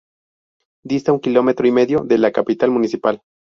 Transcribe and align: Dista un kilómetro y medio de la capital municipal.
Dista 0.83 1.11
un 1.11 1.19
kilómetro 1.19 1.67
y 1.67 1.71
medio 1.71 1.99
de 1.99 2.17
la 2.17 2.31
capital 2.31 2.71
municipal. 2.71 3.21